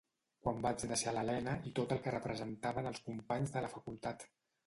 [0.45, 4.27] Quan vaig deixar l'Elena i tot el que representaven els companys de la Facultat.